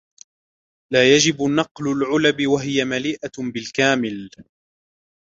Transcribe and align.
لا 0.93 1.13
يجب 1.15 1.41
نقل 1.41 1.91
العلب 1.91 2.41
و 2.47 2.57
هي 2.57 2.85
مليئة 2.85 3.31
بالكامل. 3.53 4.29